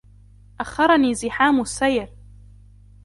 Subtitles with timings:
[0.59, 2.13] أخّرني زحام السير.